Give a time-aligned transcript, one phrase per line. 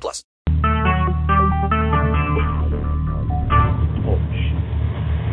[0.00, 0.24] plus.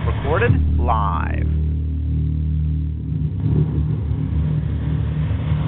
[0.06, 1.48] Recorded live.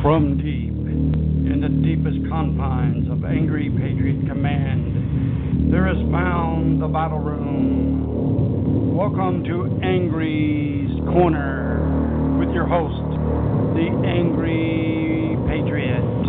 [0.01, 7.19] From deep in the deepest confines of Angry Patriot Command, there is found the battle
[7.19, 8.95] room.
[8.95, 13.17] Welcome to Angry's Corner with your host,
[13.75, 16.20] the Angry Patriot.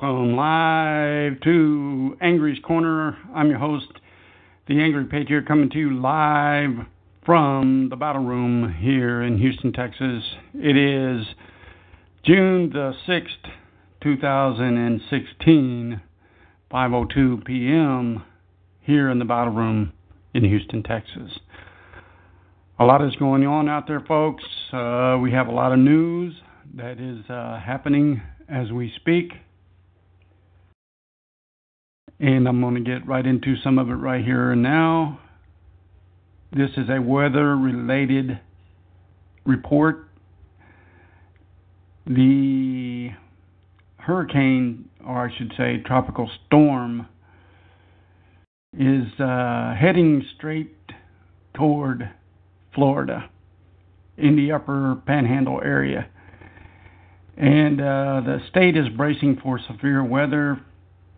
[0.00, 3.18] Welcome live to Angry's Corner.
[3.34, 3.92] I'm your host,
[4.66, 6.86] the Angry Patriot, coming to you live
[7.26, 10.22] from the battle room here in Houston, Texas.
[10.54, 11.26] It is
[12.24, 13.50] June the 6th,
[14.02, 16.00] 2016,
[16.72, 18.22] 5:02 p.m.
[18.80, 19.92] here in the battle room
[20.32, 21.40] in Houston, Texas.
[22.78, 24.44] A lot is going on out there, folks.
[24.72, 26.40] Uh, we have a lot of news
[26.74, 29.32] that is uh, happening as we speak
[32.20, 35.20] and I'm going to get right into some of it right here and now.
[36.52, 38.38] This is a weather related
[39.46, 40.08] report.
[42.06, 43.10] The
[43.96, 47.06] hurricane, or I should say, tropical storm,
[48.78, 50.76] is uh, heading straight
[51.54, 52.10] toward
[52.74, 53.30] Florida
[54.18, 56.08] in the upper panhandle area.
[57.36, 60.60] And uh, the state is bracing for severe weather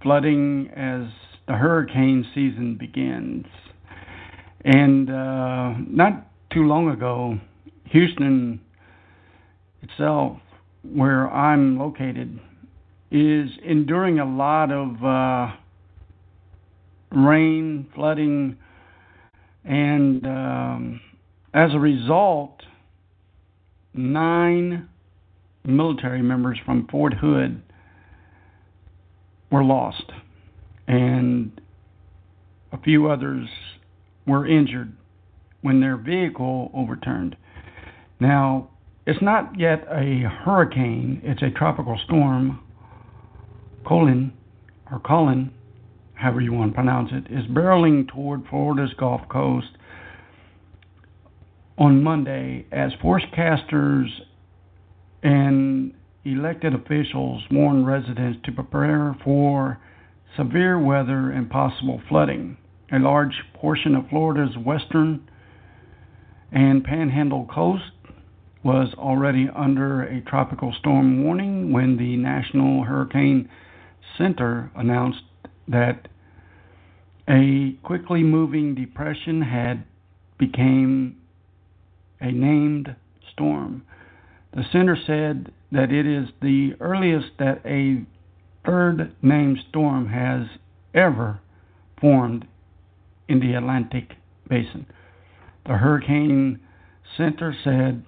[0.02, 1.08] flooding as
[1.46, 3.46] the hurricane season begins.
[4.64, 7.38] And uh, not too long ago,
[7.86, 8.60] Houston
[9.82, 10.38] itself,
[10.82, 12.38] where I'm located,
[13.10, 15.56] is enduring a lot of uh,
[17.10, 18.56] rain, flooding,
[19.64, 21.00] and um,
[21.54, 22.62] as a result,
[23.94, 24.88] nine
[25.64, 27.62] military members from Fort Hood
[29.52, 30.10] were lost,
[30.88, 31.60] and
[32.72, 33.48] a few others
[34.26, 34.92] were injured
[35.60, 37.36] when their vehicle overturned.
[38.18, 38.70] Now,
[39.06, 42.60] it's not yet a hurricane, it's a tropical storm.
[43.86, 44.32] Colin,
[44.90, 45.52] or Colin,
[46.14, 49.68] however you want to pronounce it, is barreling toward Florida's Gulf Coast
[51.76, 54.06] on Monday as forecasters
[55.22, 55.92] and
[56.24, 59.78] elected officials warned residents to prepare for
[60.36, 62.56] severe weather and possible flooding.
[62.92, 65.28] A large portion of Florida's western
[66.52, 67.90] and panhandle coast
[68.62, 73.48] was already under a tropical storm warning when the National Hurricane
[74.16, 75.22] Center announced
[75.66, 76.08] that
[77.28, 79.84] a quickly moving depression had
[80.38, 81.16] became
[82.20, 82.94] a named
[83.32, 83.82] storm.
[84.54, 88.02] The center said that it is the earliest that a
[88.64, 90.46] third named storm has
[90.94, 91.40] ever
[92.00, 92.46] formed
[93.28, 94.12] in the Atlantic
[94.48, 94.86] basin.
[95.66, 96.60] The Hurricane
[97.16, 98.04] Center said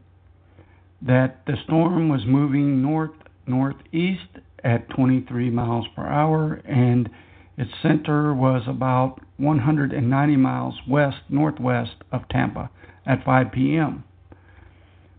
[1.02, 3.10] that the storm was moving north
[3.46, 7.08] northeast at 23 miles per hour and
[7.56, 12.70] its center was about 190 miles west northwest of Tampa
[13.06, 14.04] at 5 p.m.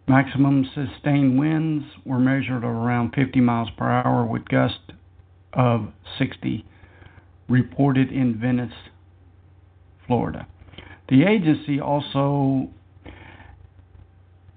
[0.07, 4.91] Maximum sustained winds were measured around 50 miles per hour with gusts
[5.53, 5.87] of
[6.19, 6.63] 60
[7.47, 8.73] reported in Venice,
[10.05, 10.47] Florida.
[11.09, 12.69] The agency also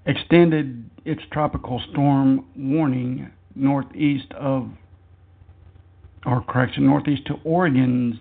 [0.05, 4.69] extended its tropical storm warning northeast of,
[6.25, 8.15] or correction, northeast to Oregon's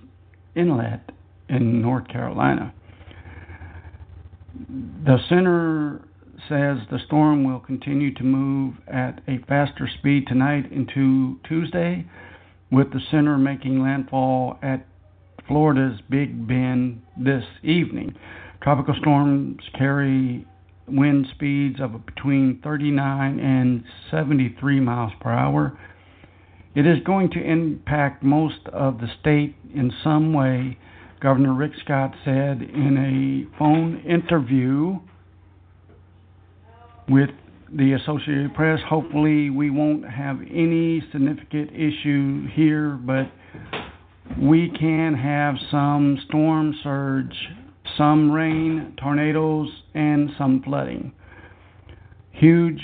[0.54, 1.10] inlet
[1.48, 2.72] in North Carolina.
[5.04, 6.07] The center
[6.48, 12.06] says the storm will continue to move at a faster speed tonight into Tuesday,
[12.70, 14.86] with the center making landfall at
[15.46, 18.14] Florida's Big Bend this evening.
[18.62, 20.46] Tropical storms carry
[20.86, 25.78] wind speeds of between 39 and 73 miles per hour.
[26.74, 30.78] It is going to impact most of the state in some way,
[31.20, 34.98] Governor Rick Scott said in a phone interview
[37.08, 37.30] with
[37.72, 38.80] the Associated Press.
[38.88, 43.30] Hopefully, we won't have any significant issue here, but
[44.40, 47.34] we can have some storm surge
[47.98, 51.12] some rain, tornadoes, and some flooding.
[52.30, 52.80] Huge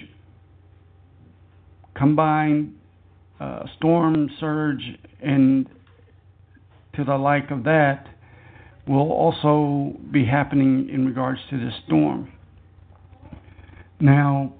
[1.95, 2.75] combined
[3.39, 4.83] uh, storm surge
[5.23, 5.67] and
[6.97, 8.09] to the like of that
[8.87, 12.33] will also be happening in regards to this storm.
[14.01, 14.53] Now,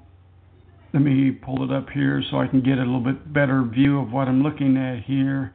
[0.93, 3.99] let me pull it up here so I can get a little bit better view
[4.01, 5.53] of what I'm looking at here.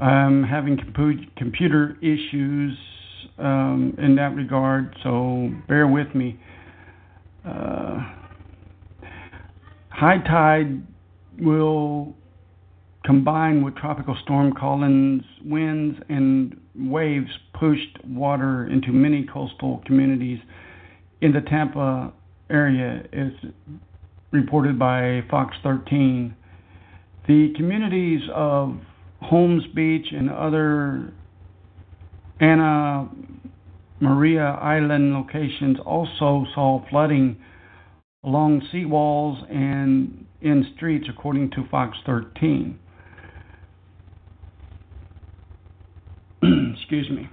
[0.00, 2.76] I'm having compu- computer issues
[3.38, 6.38] um, in that regard, so bear with me.
[7.46, 8.00] Uh,
[9.90, 10.82] high tide
[11.38, 12.14] will
[13.04, 20.38] combine with tropical storm Colin's winds and waves pushed water into many coastal communities
[21.20, 22.12] in the Tampa
[22.50, 23.32] area is
[24.30, 26.34] reported by Fox 13.
[27.26, 28.76] The communities of
[29.20, 31.12] Holmes Beach and other
[32.40, 33.08] Anna
[34.00, 37.36] Maria Island locations also saw flooding
[38.24, 42.78] along seawalls and in streets, according to Fox 13.
[46.76, 47.28] Excuse me.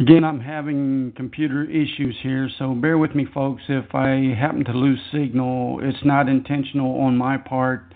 [0.00, 3.62] Again, I'm having computer issues here, so bear with me, folks.
[3.68, 7.92] If I happen to lose signal, it's not intentional on my part.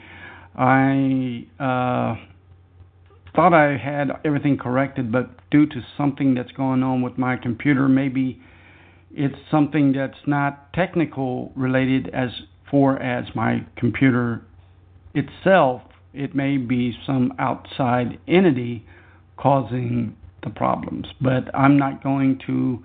[0.54, 2.16] I uh,
[3.34, 7.88] thought I had everything corrected, but due to something that's going on with my computer,
[7.88, 8.38] maybe
[9.10, 12.28] it's something that's not technical related as
[12.70, 14.42] far as my computer
[15.14, 15.80] itself.
[16.12, 18.84] It may be some outside entity
[19.38, 22.82] causing the problems, but I'm not going to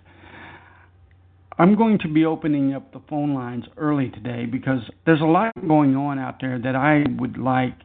[1.57, 5.51] I'm going to be opening up the phone lines early today because there's a lot
[5.67, 7.77] going on out there that I would like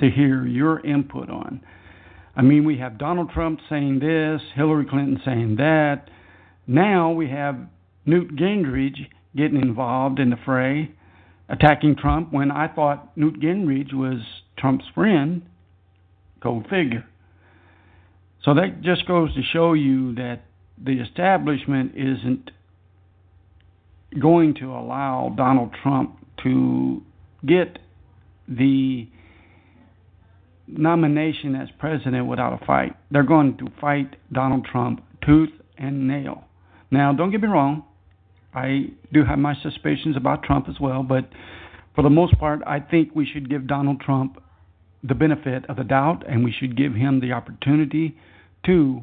[0.00, 1.62] to hear your input on.
[2.36, 6.08] I mean, we have Donald Trump saying this, Hillary Clinton saying that.
[6.66, 7.56] Now we have
[8.04, 10.90] Newt Gingrich getting involved in the fray,
[11.48, 14.20] attacking Trump when I thought Newt Gingrich was
[14.58, 15.42] Trump's friend.
[16.40, 17.06] Go figure.
[18.44, 20.42] So that just goes to show you that
[20.82, 22.50] the establishment isn't
[24.20, 27.02] going to allow Donald Trump to
[27.46, 27.78] get
[28.48, 29.08] the
[30.66, 32.96] nomination as president without a fight.
[33.10, 36.44] They're going to fight Donald Trump tooth and nail.
[36.90, 37.84] Now, don't get me wrong,
[38.54, 41.28] I do have my suspicions about Trump as well, but
[41.94, 44.42] for the most part, I think we should give Donald Trump
[45.02, 48.16] the benefit of the doubt and we should give him the opportunity
[48.66, 49.02] to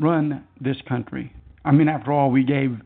[0.00, 1.32] run this country.
[1.64, 2.78] I mean, after all, we gave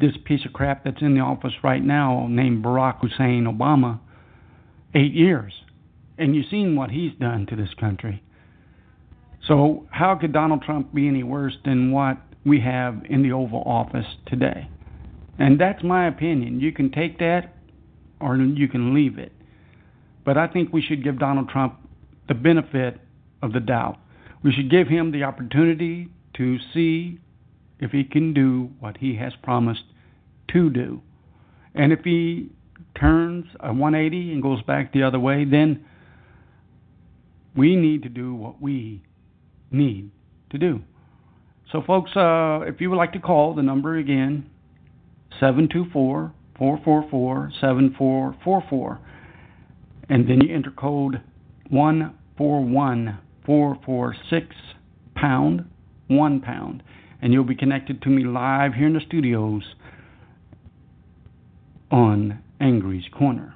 [0.00, 4.00] this piece of crap that's in the office right now named Barack Hussein Obama
[4.94, 5.52] eight years.
[6.18, 8.22] And you've seen what he's done to this country.
[9.46, 13.62] So, how could Donald Trump be any worse than what we have in the Oval
[13.66, 14.68] Office today?
[15.38, 16.60] And that's my opinion.
[16.60, 17.54] You can take that
[18.20, 19.32] or you can leave it.
[20.24, 21.78] But I think we should give Donald Trump
[22.28, 22.98] the benefit
[23.42, 23.98] of the doubt.
[24.42, 27.18] We should give him the opportunity to see
[27.78, 29.84] if he can do what he has promised
[30.52, 31.02] to do.
[31.74, 32.50] And if he
[32.98, 35.84] turns a 180 and goes back the other way, then
[37.56, 39.02] we need to do what we
[39.70, 40.10] need
[40.50, 40.80] to do.
[41.72, 44.50] So, folks, uh, if you would like to call, the number again,
[45.40, 49.00] 724 444 7444.
[50.08, 51.20] And then you enter code
[51.70, 54.46] 141446
[55.16, 55.64] pound,
[56.08, 56.82] 1 pound.
[57.22, 59.62] And you'll be connected to me live here in the studios
[61.90, 63.54] on Angry's Corner.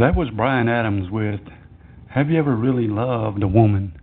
[0.00, 1.40] That was Bryan Adams with
[2.10, 3.98] Have You Ever Really Loved a Woman?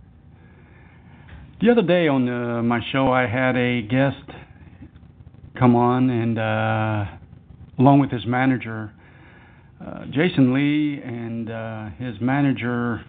[1.60, 4.28] The other day on uh, my show, I had a guest
[5.56, 7.04] come on, and uh,
[7.78, 8.92] along with his manager,
[9.80, 13.04] uh, Jason Lee, and uh, his manager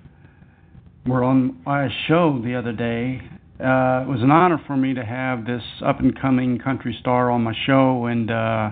[1.08, 3.20] were on my show the other day.
[3.60, 7.32] Uh, it was an honor for me to have this up and coming country star
[7.32, 8.70] on my show, and uh,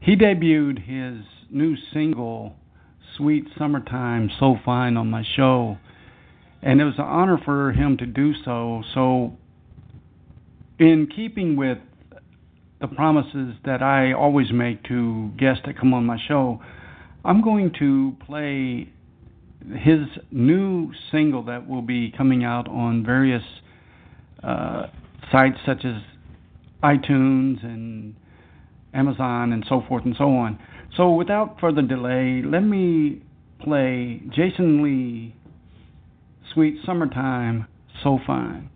[0.00, 2.54] he debuted his new single,
[3.22, 5.78] Sweet Summertime, So Fine, on my show.
[6.60, 8.82] And it was an honor for him to do so.
[8.94, 9.36] So,
[10.80, 11.78] in keeping with
[12.80, 16.60] the promises that I always make to guests that come on my show,
[17.24, 18.88] I'm going to play
[19.72, 20.00] his
[20.32, 23.44] new single that will be coming out on various
[24.42, 24.88] uh,
[25.30, 26.02] sites such as
[26.82, 28.16] iTunes and
[28.92, 30.58] Amazon and so forth and so on.
[30.96, 33.22] So, without further delay, let me
[33.60, 35.34] play Jason Lee,
[36.52, 37.66] Sweet Summertime,
[38.02, 38.68] So Fine.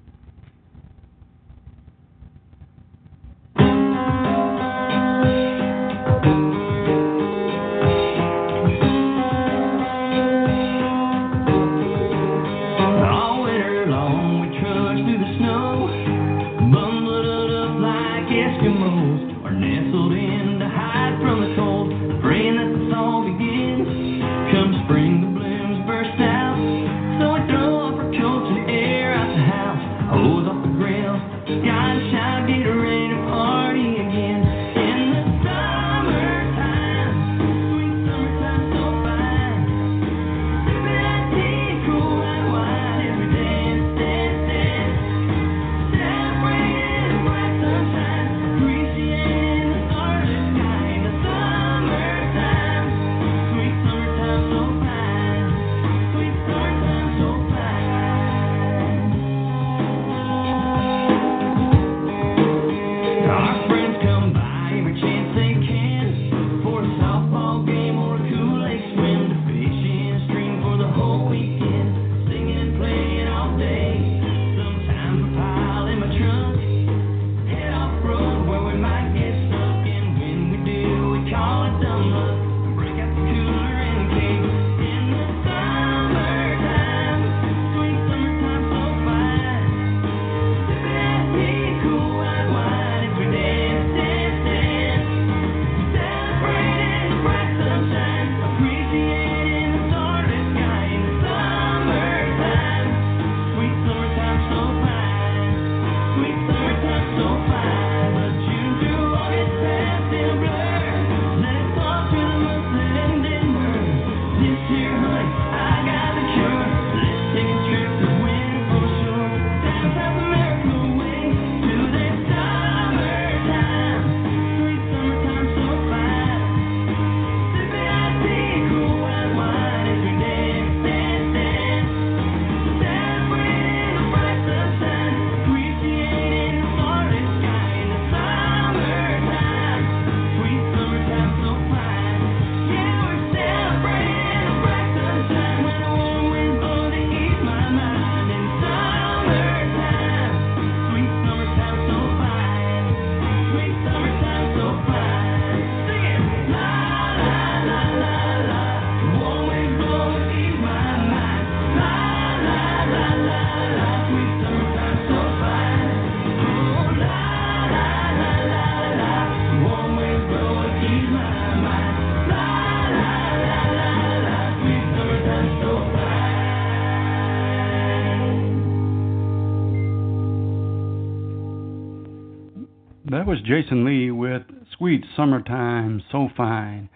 [183.26, 184.42] That was Jason Lee with
[184.78, 186.88] Sweet Summertime, So Fine.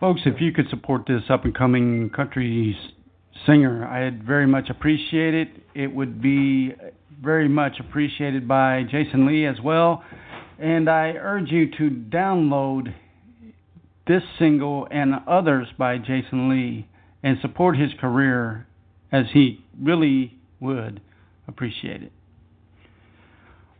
[0.00, 2.74] Folks, if you could support this up and coming country
[3.44, 5.48] singer, I'd very much appreciate it.
[5.74, 6.72] It would be
[7.22, 10.02] very much appreciated by Jason Lee as well.
[10.58, 12.94] And I urge you to download
[14.08, 16.88] this single and others by Jason Lee
[17.22, 18.66] and support his career
[19.12, 21.02] as he really would
[21.46, 22.12] appreciate it.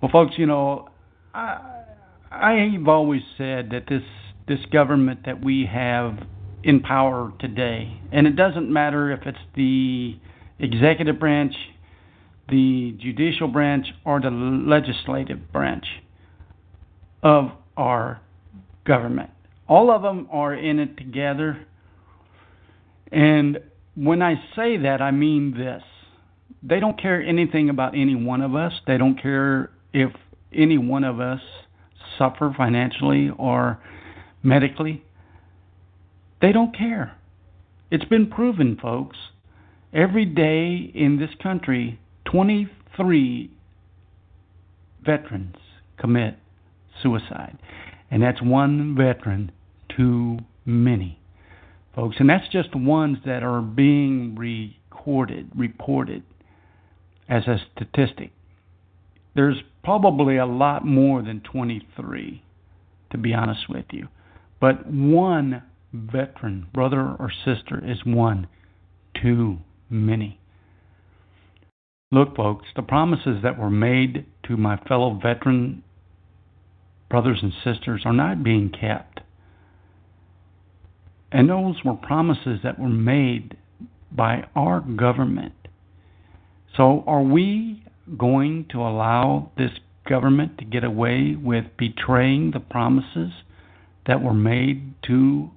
[0.03, 0.90] Well, folks, you know,
[1.35, 1.85] I,
[2.31, 4.03] I've always said that this
[4.49, 6.19] this government that we have
[6.65, 10.19] in power today, and it doesn't matter if it's the
[10.59, 11.55] executive branch,
[12.49, 15.85] the judicial branch, or the legislative branch
[17.23, 18.21] of our
[18.85, 19.31] government.
[19.69, 21.65] All of them are in it together.
[23.13, 23.61] And
[23.95, 25.83] when I say that, I mean this.
[26.63, 28.73] They don't care anything about any one of us.
[28.87, 30.11] They don't care if
[30.53, 31.41] any one of us
[32.19, 33.81] suffer financially or
[34.43, 35.03] medically.
[36.41, 37.17] They don't care.
[37.91, 39.17] It's been proven, folks.
[39.93, 43.51] Every day in this country, 23
[45.05, 45.57] veterans
[45.99, 46.37] commit
[47.03, 47.59] suicide.
[48.11, 49.53] And that's one veteran
[49.97, 51.19] too many,
[51.95, 52.17] folks.
[52.19, 56.23] And that's just ones that are being recorded, reported
[57.29, 58.33] as a statistic.
[59.35, 62.43] There's probably a lot more than 23,
[63.11, 64.09] to be honest with you.
[64.61, 65.63] But one
[65.93, 68.47] veteran, brother or sister, is one
[69.21, 70.39] too many.
[72.13, 75.83] Look, folks, the promises that were made to my fellow veteran
[77.09, 79.21] brothers and sisters are not being kept.
[81.33, 83.57] And those were promises that were made
[84.11, 85.55] by our government.
[86.77, 87.85] So, are we
[88.17, 89.71] going to allow this
[90.09, 93.31] government to get away with betraying the promises
[94.07, 95.51] that were made to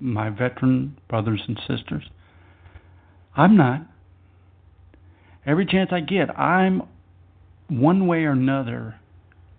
[0.00, 2.04] my veteran brothers and sisters?
[3.36, 3.86] I'm not.
[5.46, 6.82] Every chance I get, I'm
[7.68, 8.96] one way or another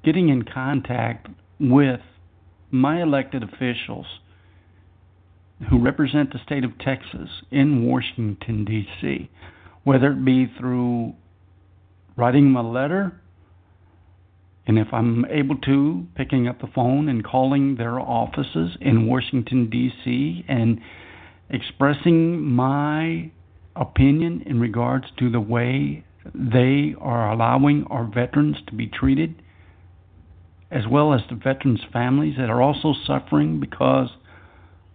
[0.03, 1.27] getting in contact
[1.59, 1.99] with
[2.71, 4.05] my elected officials
[5.69, 9.29] who represent the state of Texas in Washington, D.C.,
[9.83, 11.13] whether it be through
[12.15, 13.21] writing them a letter,
[14.67, 19.69] and if I'm able to, picking up the phone and calling their offices in Washington,
[19.69, 20.79] D.C., and
[21.49, 23.29] expressing my
[23.75, 29.35] opinion in regards to the way they are allowing our veterans to be treated,
[30.71, 34.09] as well as the veterans' families that are also suffering because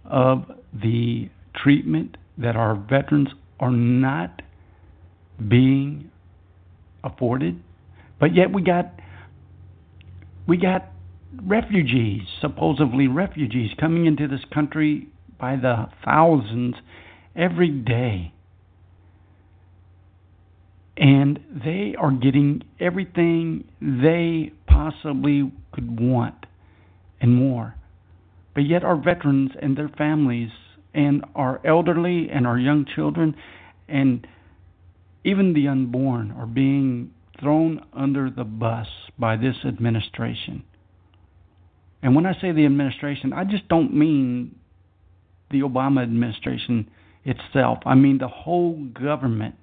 [0.04, 3.28] of the treatment that our veterans
[3.61, 4.42] are not
[5.48, 6.10] being
[7.04, 7.60] afforded.
[8.18, 8.92] But yet we got
[10.46, 10.88] we got
[11.42, 15.08] refugees, supposedly refugees, coming into this country
[15.38, 16.74] by the thousands
[17.36, 18.32] every day.
[20.96, 26.46] And they are getting everything they possibly could want
[27.20, 27.74] and more.
[28.54, 30.50] But yet, our veterans and their families,
[30.92, 33.36] and our elderly and our young children,
[33.88, 34.26] and
[35.24, 38.87] even the unborn, are being thrown under the bus
[39.18, 40.64] by this administration.
[42.02, 44.56] And when I say the administration, I just don't mean
[45.50, 46.90] the Obama administration
[47.24, 47.78] itself.
[47.85, 49.56] I mean the whole government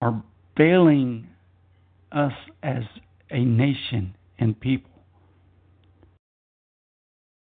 [0.00, 0.22] are
[0.56, 1.28] failing
[2.10, 2.82] us as
[3.30, 4.90] a nation and people.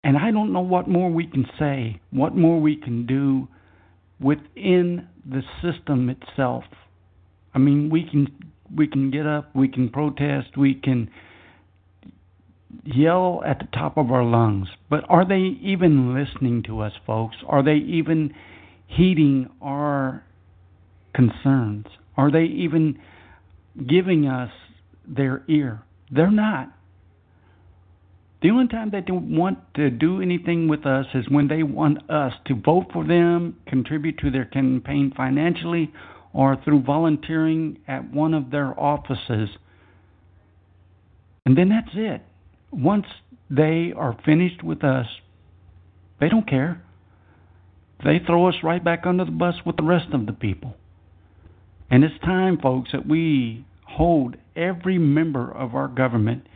[0.03, 3.49] And I don't know what more we can say, what more we can do
[4.19, 6.65] within the system itself.
[7.55, 8.29] I mean, we can
[8.75, 11.11] we can get up, we can protest, we can
[12.85, 17.37] yell at the top of our lungs, but are they even listening to us, folks?
[17.49, 18.33] Are they even
[18.87, 20.25] heeding our
[21.15, 21.87] concerns?
[22.17, 22.99] Are they even
[23.89, 24.51] giving us
[25.07, 25.83] their ear?
[26.11, 26.73] They're not.
[28.43, 32.11] The only time they don't want to do anything with us is when they want
[32.11, 35.93] us to vote for them, contribute to their campaign financially,
[36.33, 39.51] or through volunteering at one of their offices.
[41.45, 42.23] And then that's it.
[42.73, 43.07] Once
[43.51, 45.07] they are finished with us,
[46.19, 46.83] they don't care.
[48.05, 50.77] They throw us right back under the bus with the rest of the people.
[51.91, 56.47] And it's time, folks, that we hold every member of our government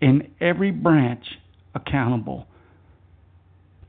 [0.00, 1.24] in every branch
[1.74, 2.46] accountable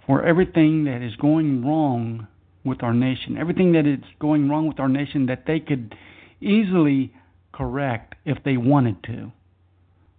[0.06, 2.28] for everything that is going wrong
[2.64, 5.96] with our nation, everything that is going wrong with our nation that they could
[6.42, 7.14] easily
[7.54, 9.32] correct if they wanted to,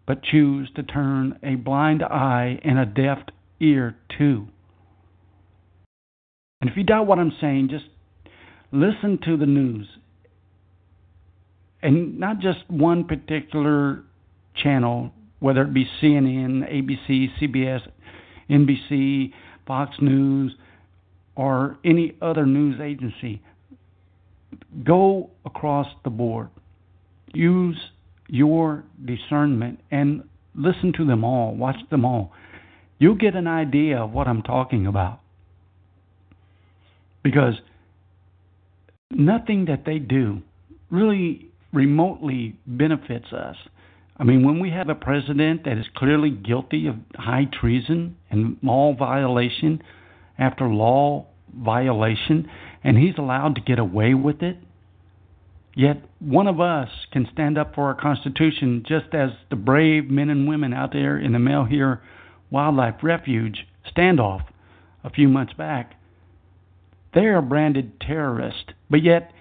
[0.06, 3.18] but choose to turn a blind eye and a deaf
[3.60, 4.46] ear to.
[6.60, 7.86] And if you doubt what I'm saying, just
[8.70, 9.86] listen to the news.
[11.82, 14.04] And not just one particular
[14.54, 17.80] channel, whether it be CNN, ABC, CBS,
[18.48, 19.32] NBC,
[19.66, 20.54] Fox News,
[21.34, 23.42] or any other news agency.
[24.84, 26.48] Go across the board.
[27.32, 27.78] Use
[28.28, 30.24] your discernment and
[30.54, 32.32] listen to them all, watch them all.
[32.98, 35.20] You'll get an idea of what I'm talking about.
[37.22, 37.54] Because
[39.10, 40.42] nothing that they do
[40.90, 43.56] really remotely benefits us.
[44.20, 48.58] I mean, when we have a president that is clearly guilty of high treason and
[48.62, 49.82] law violation
[50.38, 52.48] after law violation
[52.84, 54.58] and he's allowed to get away with it.
[55.74, 60.28] Yet one of us can stand up for our Constitution just as the brave men
[60.28, 62.02] and women out there in the Malheur
[62.50, 64.42] Wildlife Refuge standoff
[65.02, 65.94] a few months back.
[67.14, 69.32] They are branded terrorists, but yet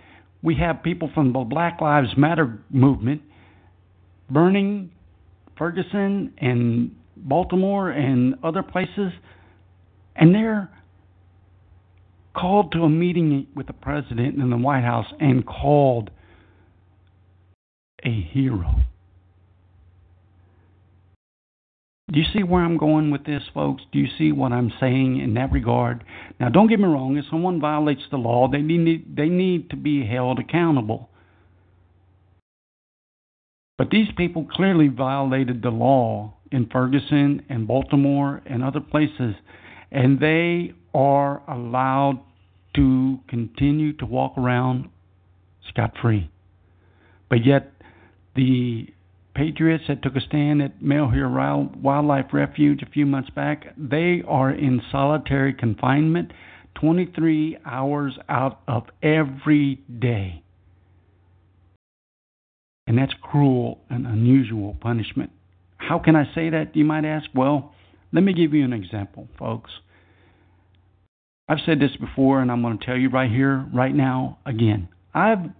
[0.41, 3.23] we have people from the Black Lives Matter movement
[4.29, 4.91] burning
[5.57, 9.11] Ferguson and Baltimore and other places,
[10.15, 10.69] and they're
[12.35, 16.09] called to a meeting with the president in the White House and called
[18.03, 18.75] a hero.
[22.11, 23.83] Do you see where I'm going with this, folks?
[23.91, 26.03] Do you see what I'm saying in that regard?
[26.39, 27.17] Now, don't get me wrong.
[27.17, 31.09] If someone violates the law, they need they need to be held accountable.
[33.79, 39.35] But these people clearly violated the law in Ferguson and Baltimore and other places,
[39.89, 42.19] and they are allowed
[42.75, 44.89] to continue to walk around
[45.69, 46.29] scot free.
[47.29, 47.71] But yet,
[48.35, 48.87] the
[49.33, 51.29] Patriots that took a stand at Malheur
[51.81, 56.33] Wildlife Refuge a few months back, they are in solitary confinement
[56.75, 60.43] 23 hours out of every day.
[62.89, 65.31] And that's cruel and unusual punishment.
[65.77, 67.29] How can I say that, you might ask?
[67.35, 67.71] Well,
[68.11, 69.69] let me give you an example, folks.
[71.47, 74.89] I've said this before, and I'm going to tell you right here, right now, again.
[75.13, 75.51] I've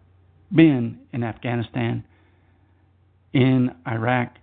[0.52, 2.04] been in Afghanistan,
[3.32, 4.34] in Iraq,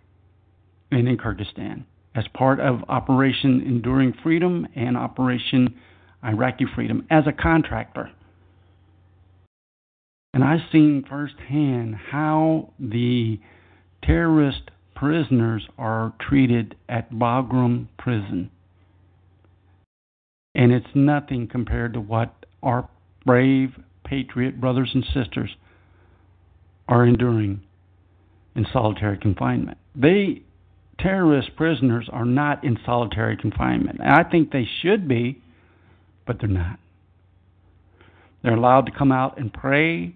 [0.92, 5.74] and in Kyrgyzstan as part of Operation Enduring Freedom and Operation
[6.24, 8.12] Iraqi Freedom as a contractor.
[10.36, 13.40] And I've seen firsthand how the
[14.04, 18.50] terrorist prisoners are treated at Bagram Prison
[20.54, 22.86] and it's nothing compared to what our
[23.24, 25.56] brave patriot brothers and sisters
[26.86, 27.62] are enduring
[28.54, 29.78] in solitary confinement.
[29.94, 30.42] They
[30.98, 34.02] terrorist prisoners are not in solitary confinement.
[34.02, 35.40] I think they should be,
[36.26, 36.78] but they're not.
[38.42, 40.14] They're allowed to come out and pray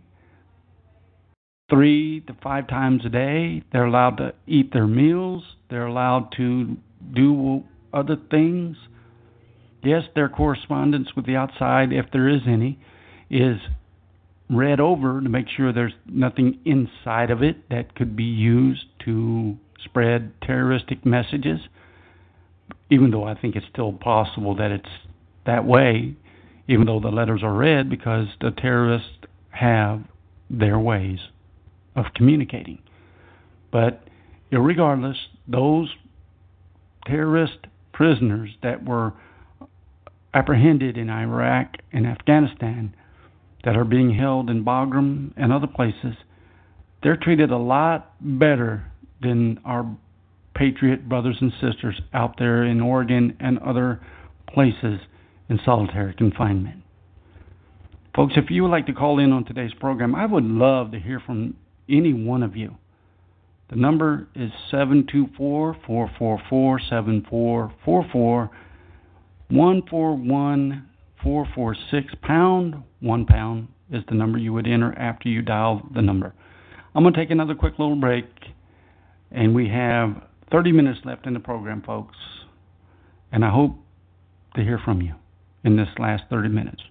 [1.70, 3.62] three to five times a day.
[3.72, 5.44] They're allowed to eat their meals.
[5.70, 6.76] They're allowed to
[7.14, 7.62] do
[7.94, 8.76] other things.
[9.82, 12.78] Yes, their correspondence with the outside, if there is any,
[13.30, 13.58] is
[14.50, 19.56] read over to make sure there's nothing inside of it that could be used to
[19.84, 21.60] spread terroristic messages.
[22.90, 24.88] Even though I think it's still possible that it's
[25.46, 26.16] that way,
[26.68, 29.08] even though the letters are read, because the terrorists
[29.50, 30.02] have
[30.50, 31.20] their ways
[32.00, 32.78] of communicating.
[33.70, 34.02] But
[34.50, 35.90] regardless, those
[37.06, 37.58] terrorist
[37.92, 39.12] prisoners that were
[40.32, 42.94] apprehended in Iraq and Afghanistan
[43.64, 46.14] that are being held in Bagram and other places,
[47.02, 48.90] they're treated a lot better
[49.22, 49.86] than our
[50.54, 54.00] patriot brothers and sisters out there in Oregon and other
[54.52, 55.00] places
[55.48, 56.82] in solitary confinement.
[58.14, 60.98] Folks, if you would like to call in on today's program, I would love to
[60.98, 61.54] hear from
[61.90, 62.76] any one of you.
[63.70, 68.50] The number is 724 444 7444
[69.50, 70.88] one four one
[71.22, 75.82] four four six pound one pound is the number you would enter after you dial
[75.92, 76.32] the number.
[76.94, 78.26] I'm going to take another quick little break,
[79.30, 82.16] and we have 30 minutes left in the program, folks.
[83.32, 83.76] And I hope
[84.56, 85.14] to hear from you
[85.64, 86.82] in this last 30 minutes.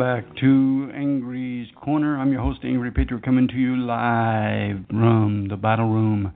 [0.00, 2.18] Back to Angry's Corner.
[2.18, 6.32] I'm your host, Angry Patriot, coming to you live from the Battle Room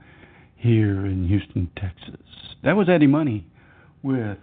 [0.55, 2.21] here in Houston, Texas.
[2.63, 3.47] That was Eddie Money
[4.03, 4.37] with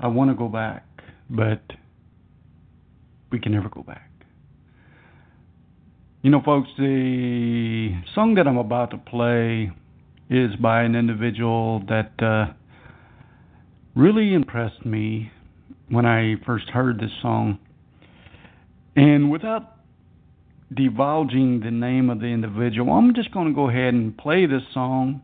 [0.00, 0.86] I Want to Go Back,
[1.28, 1.60] but
[3.30, 4.10] we can never go back.
[6.22, 9.70] You know, folks, the song that I'm about to play
[10.30, 12.54] is by an individual that uh,
[13.94, 15.30] really impressed me
[15.90, 17.58] when I first heard this song.
[18.96, 19.76] And without
[20.74, 24.62] divulging the name of the individual, I'm just going to go ahead and play this
[24.72, 25.22] song.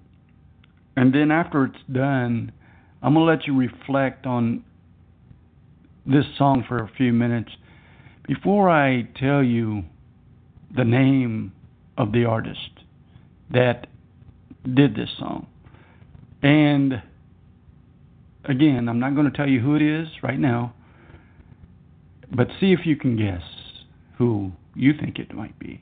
[0.97, 2.53] And then after it's done,
[3.03, 4.65] I'm going to let you reflect on
[6.07, 7.51] this song for a few minutes
[8.27, 9.85] before I tell you
[10.75, 11.53] the name
[11.97, 12.71] of the artist
[13.51, 13.87] that
[14.75, 15.47] did this song.
[16.43, 17.03] And
[18.45, 20.75] again, I'm not going to tell you who it is right now,
[22.35, 23.43] but see if you can guess
[24.19, 25.81] who you think it might be.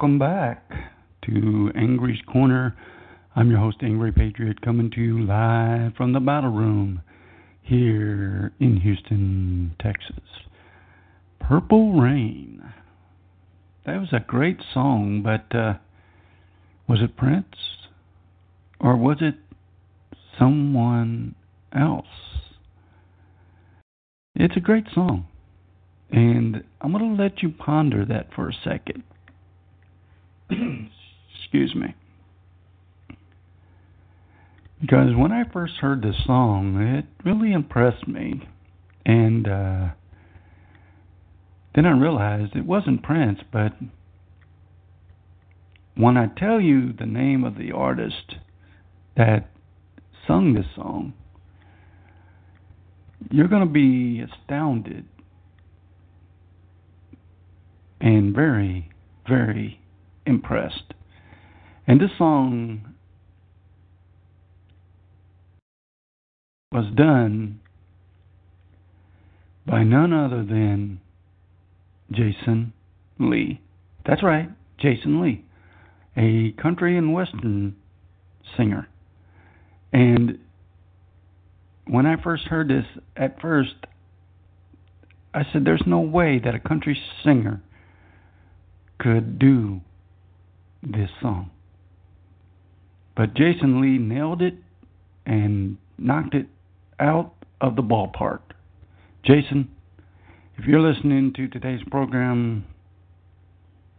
[0.00, 0.70] Welcome back
[1.22, 2.74] to Angry's Corner.
[3.36, 7.02] I'm your host, Angry Patriot, coming to you live from the battle room
[7.60, 10.24] here in Houston, Texas.
[11.38, 12.62] Purple Rain.
[13.84, 15.74] That was a great song, but uh,
[16.88, 17.54] was it Prince?
[18.80, 19.34] Or was it
[20.38, 21.34] someone
[21.78, 22.06] else?
[24.34, 25.26] It's a great song.
[26.10, 29.02] And I'm going to let you ponder that for a second.
[31.42, 31.94] Excuse me.
[34.80, 38.48] Because when I first heard this song, it really impressed me.
[39.04, 39.88] And uh,
[41.74, 43.72] then I realized it wasn't Prince, but
[45.96, 48.36] when I tell you the name of the artist
[49.16, 49.50] that
[50.26, 51.12] sung this song,
[53.30, 55.04] you're going to be astounded
[58.00, 58.90] and very,
[59.28, 59.79] very
[60.26, 60.94] impressed.
[61.86, 62.94] And this song
[66.72, 67.60] was done
[69.66, 71.00] by none other than
[72.12, 72.72] Jason
[73.18, 73.60] Lee.
[74.06, 74.48] That's right,
[74.78, 75.44] Jason Lee,
[76.16, 77.76] a country and western
[78.56, 78.88] singer.
[79.92, 80.38] And
[81.86, 82.84] when I first heard this,
[83.16, 83.74] at first,
[85.34, 87.62] I said, There's no way that a country singer
[88.98, 89.80] could do
[90.82, 91.50] this song.
[93.16, 94.54] But Jason Lee nailed it
[95.26, 96.46] and knocked it
[96.98, 98.40] out of the ballpark.
[99.24, 99.70] Jason,
[100.56, 102.64] if you're listening to today's program,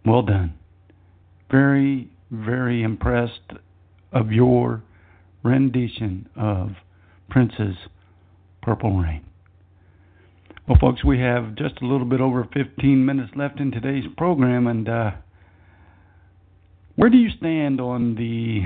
[0.06, 0.54] well done.
[1.52, 3.54] Very, very impressed
[4.12, 4.82] of your
[5.44, 6.70] rendition of
[7.30, 7.76] Prince's
[8.62, 9.24] Purple Rain.
[10.68, 14.68] Well, folks, we have just a little bit over 15 minutes left in today's program,
[14.68, 15.12] and uh,
[17.02, 18.62] where do you stand on the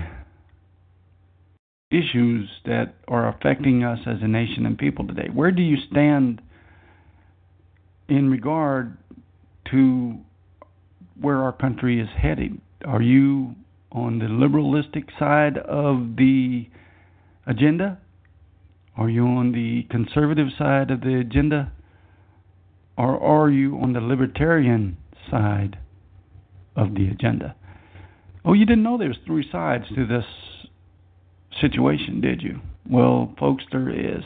[1.90, 5.30] issues that are affecting us as a nation and people today?
[5.34, 6.42] Where do you stand
[8.10, 8.98] in regard
[9.72, 10.18] to
[11.18, 12.60] where our country is headed?
[12.86, 13.56] Are you
[13.94, 16.68] on the liberalistic side of the
[17.48, 18.00] agenda?
[18.98, 21.72] Are you on the conservative side of the agenda?
[22.98, 24.98] Or are you on the libertarian
[25.32, 25.80] side
[26.76, 27.56] of the agenda?
[28.46, 30.26] Oh, you didn't know there was three sides to this
[31.60, 32.60] situation, did you?
[32.88, 34.24] Well, folks, there is.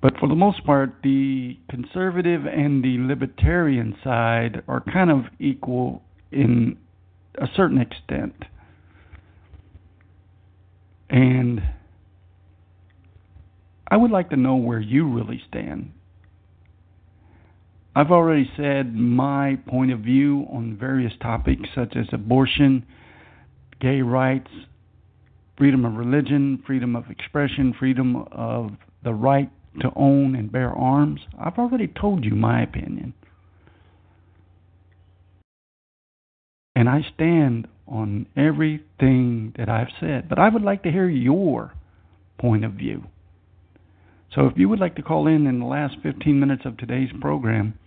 [0.00, 6.02] But for the most part, the conservative and the libertarian side are kind of equal
[6.30, 6.76] in
[7.36, 8.36] a certain extent.
[11.10, 11.60] And
[13.88, 15.90] I would like to know where you really stand.
[17.96, 22.84] I've already said my point of view on various topics such as abortion,
[23.80, 24.50] gay rights,
[25.56, 28.72] freedom of religion, freedom of expression, freedom of
[29.02, 31.22] the right to own and bear arms.
[31.40, 33.14] I've already told you my opinion.
[36.74, 40.28] And I stand on everything that I've said.
[40.28, 41.72] But I would like to hear your
[42.38, 43.04] point of view.
[44.34, 47.08] So if you would like to call in in the last 15 minutes of today's
[47.22, 47.78] program,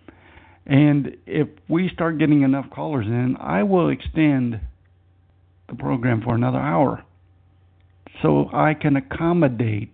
[0.70, 4.62] and if we start getting enough callers in, I will extend
[5.68, 7.04] the program for another hour
[8.22, 9.90] so I can accommodate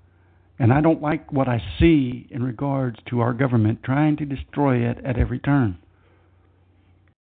[0.59, 4.87] and I don't like what I see in regards to our government trying to destroy
[4.89, 5.79] it at every turn,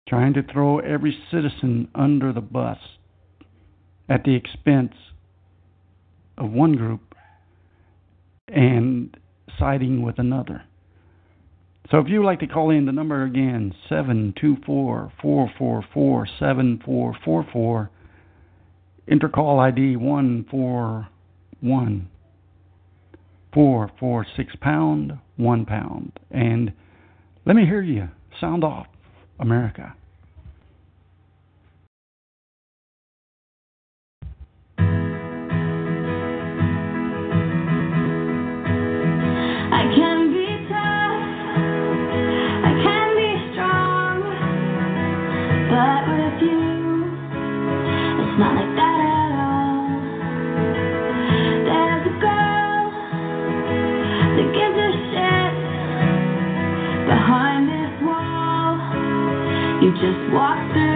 [0.07, 2.77] trying to throw every citizen under the bus
[4.09, 4.93] at the expense
[6.37, 7.15] of one group
[8.47, 9.15] and
[9.57, 10.63] siding with another.
[11.89, 17.89] So if you would like to call in, the number again, 724 444 7444,
[19.09, 22.07] intercall ID 141
[23.53, 26.19] four, four, six pound, one pound.
[26.29, 26.73] And
[27.45, 28.09] let me hear you.
[28.39, 28.87] Sound off,
[29.39, 29.95] America.
[60.01, 60.90] just walked through.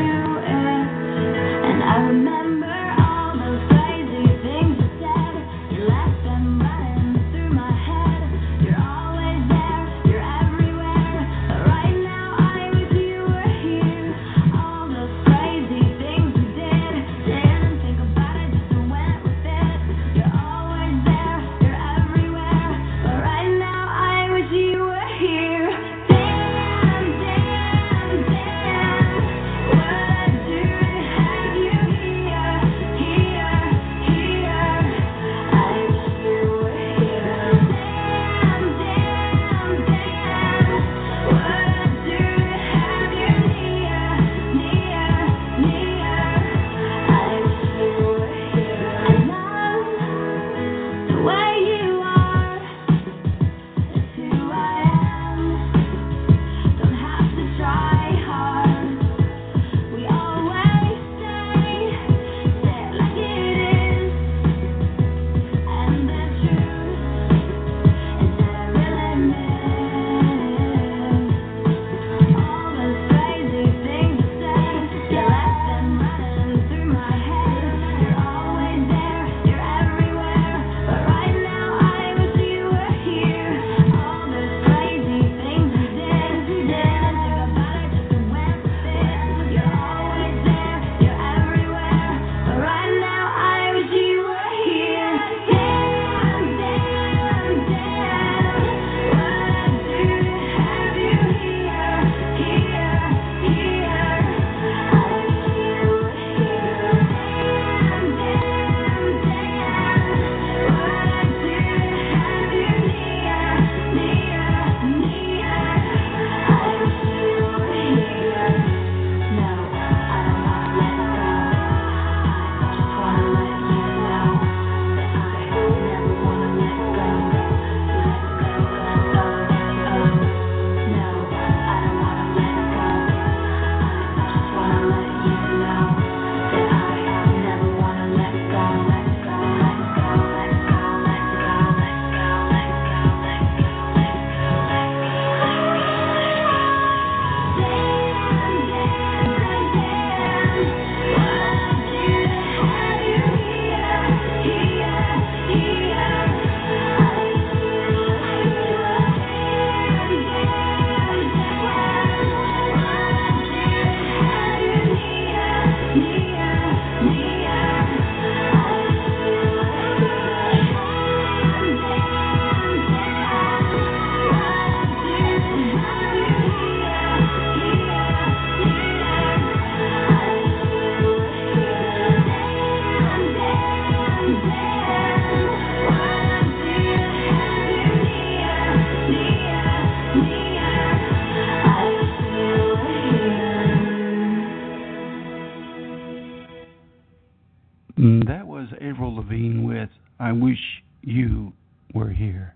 [197.98, 198.28] Mm.
[198.28, 199.90] That was Avril Lavigne with
[200.20, 200.60] I Wish
[201.02, 201.54] You
[201.94, 202.54] Were Here.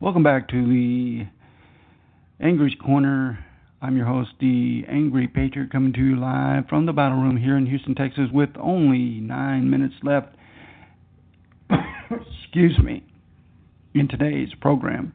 [0.00, 1.26] Welcome back to the
[2.42, 3.44] Angry's Corner.
[3.82, 7.58] I'm your host, the Angry Patriot, coming to you live from the Battle Room here
[7.58, 10.34] in Houston, Texas, with only nine minutes left.
[11.70, 13.04] Excuse me.
[13.92, 15.12] In today's program.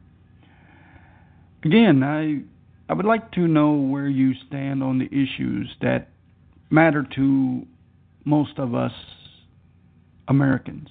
[1.64, 2.42] Again, I
[2.88, 6.10] I would like to know where you stand on the issues that
[6.70, 7.66] matter to
[8.24, 8.92] most of us
[10.28, 10.88] Americans?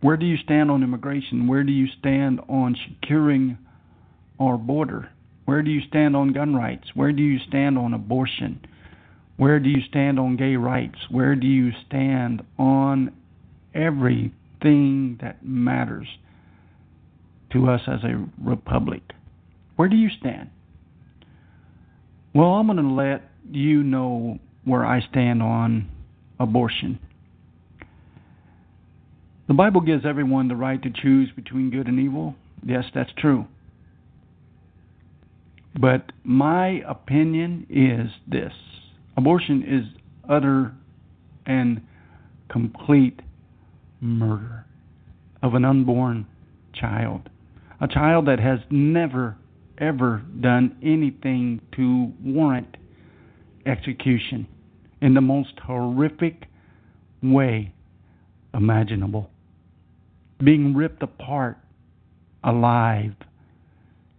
[0.00, 1.46] Where do you stand on immigration?
[1.46, 3.56] Where do you stand on securing
[4.38, 5.08] our border?
[5.44, 6.88] Where do you stand on gun rights?
[6.94, 8.66] Where do you stand on abortion?
[9.36, 10.98] Where do you stand on gay rights?
[11.10, 13.12] Where do you stand on
[13.74, 16.06] everything that matters
[17.52, 19.02] to us as a republic?
[19.76, 20.50] Where do you stand?
[22.34, 25.88] Well, I'm going to let you know where I stand on
[26.38, 26.98] abortion.
[29.46, 32.34] The Bible gives everyone the right to choose between good and evil.
[32.64, 33.46] Yes, that's true.
[35.78, 38.52] But my opinion is this
[39.16, 40.72] abortion is utter
[41.46, 41.82] and
[42.48, 43.20] complete
[44.00, 44.64] murder
[45.42, 46.26] of an unborn
[46.72, 47.28] child.
[47.80, 49.36] A child that has never,
[49.76, 52.76] ever done anything to warrant
[53.66, 54.46] execution
[55.02, 56.46] in the most horrific
[57.22, 57.72] way
[58.54, 59.30] imaginable.
[60.42, 61.58] Being ripped apart
[62.42, 63.14] alive.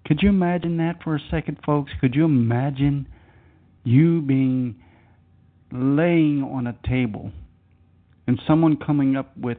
[0.05, 1.91] Could you imagine that for a second, folks?
[1.99, 3.07] Could you imagine
[3.83, 4.75] you being
[5.71, 7.31] laying on a table
[8.27, 9.57] and someone coming up with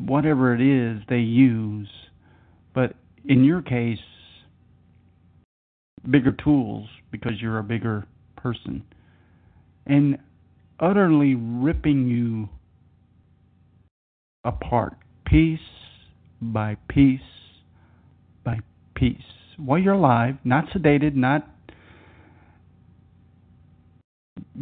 [0.00, 1.88] whatever it is they use,
[2.74, 3.98] but in your case,
[6.10, 8.04] bigger tools because you're a bigger
[8.36, 8.84] person,
[9.86, 10.18] and
[10.80, 12.48] utterly ripping you
[14.44, 15.58] apart, piece
[16.40, 17.20] by piece
[18.44, 18.60] by
[18.94, 19.16] piece,
[19.56, 21.48] while you're alive, not sedated, not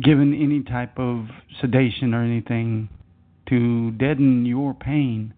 [0.01, 1.27] given any type of
[1.61, 2.89] sedation or anything
[3.49, 5.35] to deaden your pain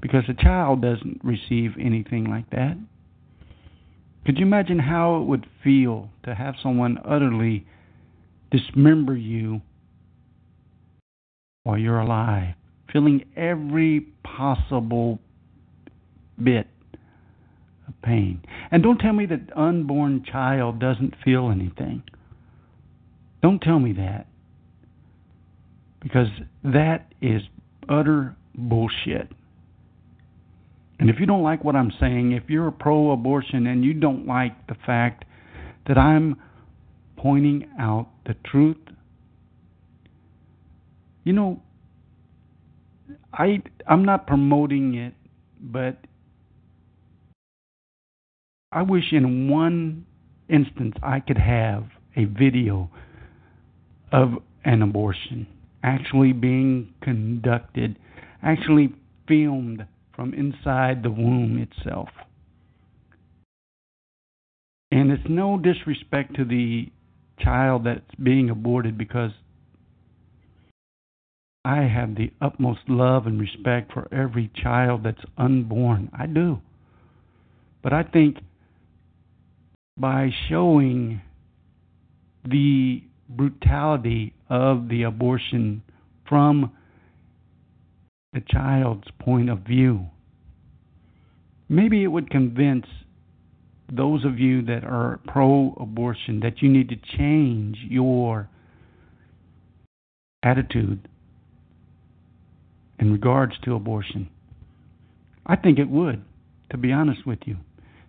[0.00, 2.76] because a child doesn't receive anything like that.
[4.24, 7.66] Could you imagine how it would feel to have someone utterly
[8.50, 9.60] dismember you
[11.64, 12.54] while you're alive,
[12.92, 15.18] feeling every possible
[16.42, 16.66] bit
[17.88, 18.42] of pain?
[18.70, 22.02] And don't tell me that unborn child doesn't feel anything.
[23.42, 24.26] Don't tell me that.
[26.02, 26.28] Because
[26.64, 27.42] that is
[27.88, 29.28] utter bullshit.
[30.98, 34.26] And if you don't like what I'm saying, if you're pro abortion and you don't
[34.26, 35.24] like the fact
[35.88, 36.36] that I'm
[37.16, 38.76] pointing out the truth,
[41.24, 41.62] you know,
[43.32, 45.14] I I'm not promoting it,
[45.60, 45.98] but
[48.72, 50.06] I wish in one
[50.48, 51.84] instance I could have
[52.16, 52.90] a video
[54.12, 55.46] of an abortion
[55.82, 57.96] actually being conducted,
[58.42, 58.92] actually
[59.26, 62.08] filmed from inside the womb itself.
[64.92, 66.90] And it's no disrespect to the
[67.38, 69.30] child that's being aborted because
[71.64, 76.10] I have the utmost love and respect for every child that's unborn.
[76.18, 76.60] I do.
[77.82, 78.38] But I think
[79.98, 81.20] by showing
[82.44, 85.82] the brutality of the abortion
[86.28, 86.72] from
[88.32, 90.06] the child's point of view.
[91.68, 92.86] Maybe it would convince
[93.92, 98.48] those of you that are pro abortion that you need to change your
[100.42, 101.08] attitude
[103.00, 104.28] in regards to abortion.
[105.46, 106.22] I think it would,
[106.70, 107.56] to be honest with you.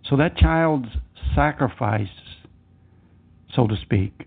[0.08, 0.88] So that child's
[1.34, 2.08] sacrifice,
[3.56, 4.26] so to speak,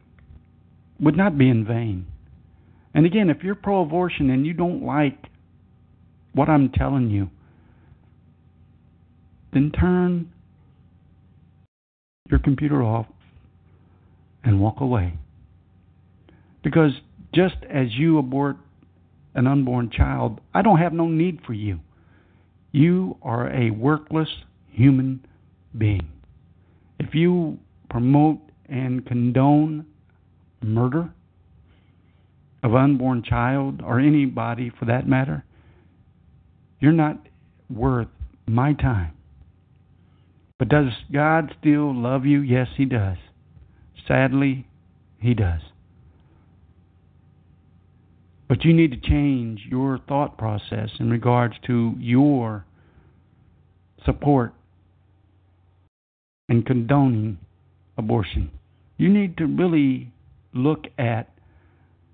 [1.00, 2.08] would not be in vain.
[2.94, 5.18] And again, if you're pro abortion and you don't like
[6.34, 7.30] what I'm telling you,
[9.54, 10.32] then turn
[12.30, 13.06] your computer off
[14.44, 15.14] and walk away.
[16.64, 16.92] Because
[17.34, 18.58] just as you abort
[19.36, 21.82] an unborn child, I don't have no need for you.
[22.72, 24.30] You are a workless
[24.72, 25.26] human
[25.78, 26.08] being.
[27.00, 27.60] If you
[27.90, 29.86] promote and condone
[30.62, 31.14] murder
[32.64, 35.44] of unborn child or anybody for that matter,
[36.80, 37.28] you're not
[37.70, 38.08] worth
[38.48, 39.14] my time.
[40.58, 42.40] But does God still love you?
[42.42, 43.18] Yes, He does.
[44.08, 44.68] Sadly,
[45.20, 45.62] He does.
[48.48, 52.66] But you need to change your thought process in regards to your
[54.06, 54.54] support
[56.48, 57.40] and condoning
[57.98, 58.52] abortion.
[58.98, 60.12] You need to really
[60.54, 61.30] look at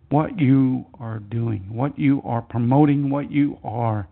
[0.09, 4.07] what you are doing, what you are promoting, what you are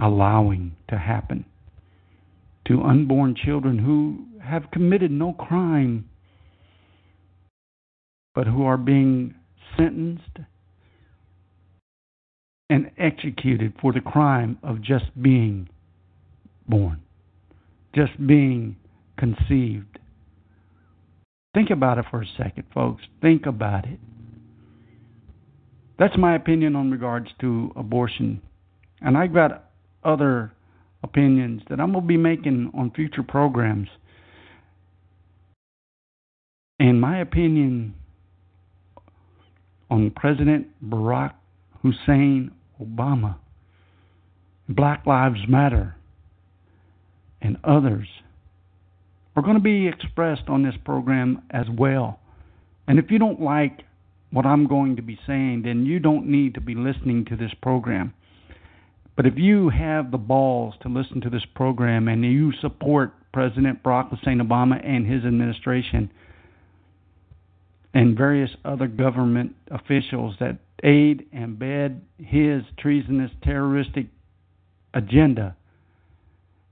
[0.00, 1.44] allowing to happen
[2.66, 6.08] to unborn children who have committed no crime
[8.34, 9.34] but who are being
[9.76, 10.38] sentenced
[12.70, 15.68] and executed for the crime of just being
[16.66, 17.02] born,
[17.94, 18.76] just being
[19.18, 19.98] conceived.
[21.54, 23.02] Think about it for a second, folks.
[23.20, 23.98] Think about it.
[25.98, 28.40] That's my opinion on regards to abortion.
[29.02, 29.70] And I've got
[30.02, 30.52] other
[31.02, 33.88] opinions that I'm going to be making on future programs.
[36.78, 37.94] And my opinion
[39.92, 41.34] on President Barack
[41.82, 43.36] Hussein Obama,
[44.66, 45.94] Black Lives Matter,
[47.42, 48.08] and others
[49.36, 52.18] are going to be expressed on this program as well.
[52.88, 53.82] And if you don't like
[54.30, 57.52] what I'm going to be saying, then you don't need to be listening to this
[57.60, 58.14] program.
[59.14, 63.82] But if you have the balls to listen to this program and you support President
[63.82, 66.10] Barack Hussein Obama and his administration
[67.94, 74.06] and various other government officials that aid and abet his treasonous terroristic
[74.94, 75.56] agenda,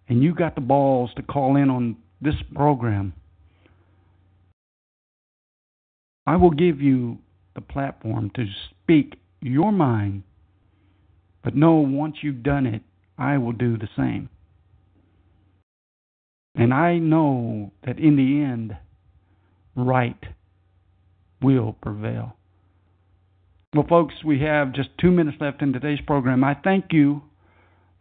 [0.09, 3.13] and you got the balls to call in on this program,
[6.27, 7.19] I will give you
[7.55, 10.23] the platform to speak your mind,
[11.43, 12.83] but know once you've done it,
[13.19, 14.29] I will do the same.
[16.55, 18.77] And I know that in the end,
[19.77, 20.19] right
[21.43, 22.37] will prevail.
[23.75, 26.43] Well, folks, we have just two minutes left in today's program.
[26.43, 27.23] I thank you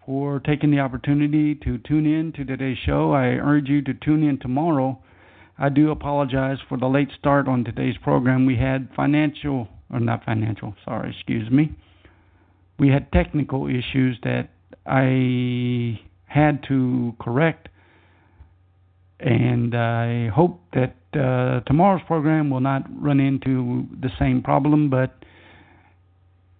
[0.05, 3.11] for taking the opportunity to tune in to today's show.
[3.13, 4.99] I urge you to tune in tomorrow.
[5.59, 8.47] I do apologize for the late start on today's program.
[8.47, 11.75] We had financial, or not financial, sorry, excuse me.
[12.79, 14.49] We had technical issues that
[14.87, 17.69] I had to correct,
[19.19, 25.15] and I hope that uh, tomorrow's program will not run into the same problem, but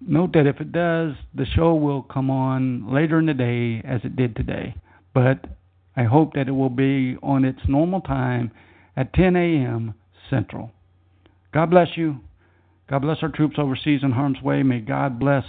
[0.02, 4.00] Note that if it does, the show will come on later in the day as
[4.06, 4.76] it did today.
[5.14, 5.45] But
[5.95, 8.52] I hope that it will be on its normal time
[8.95, 9.93] at 10 a.m.
[10.30, 10.72] Central.
[11.54, 12.18] God bless you.
[12.89, 14.64] God bless our troops overseas in harm's way.
[14.64, 15.43] May God bless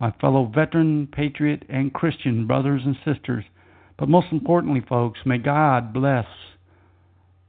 [0.00, 3.44] my fellow veteran, patriot, and Christian brothers and sisters.
[3.98, 6.26] But most importantly, folks, may God bless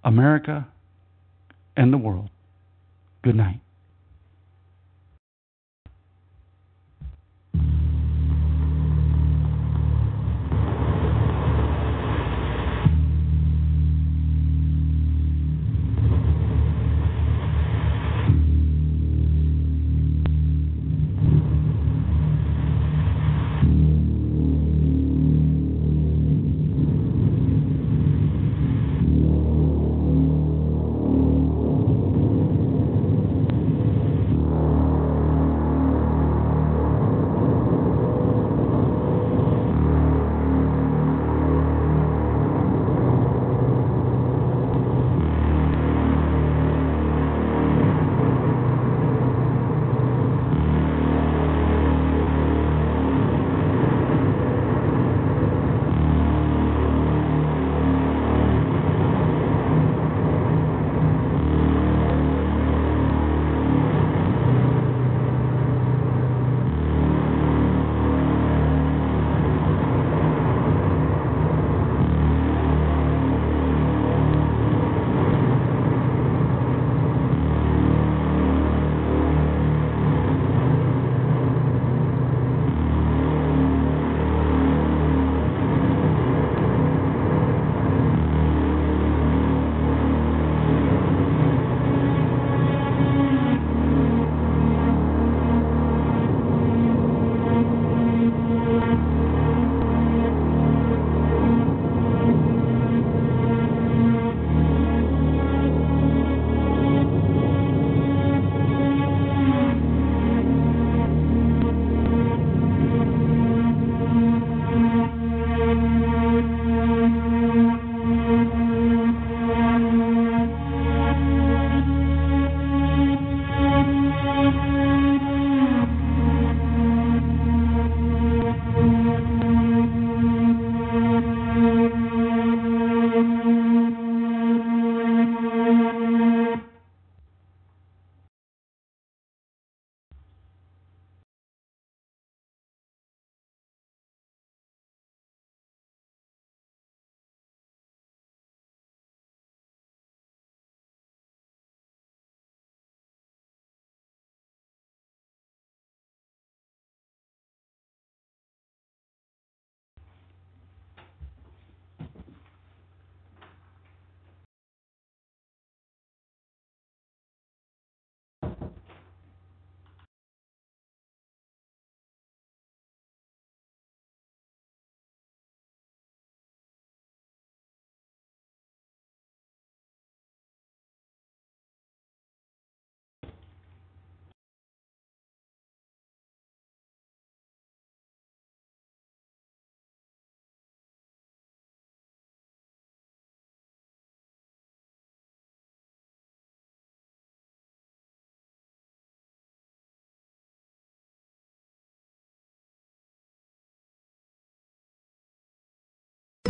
[0.03, 0.67] America
[1.75, 2.29] and the world.
[3.23, 3.59] Good night.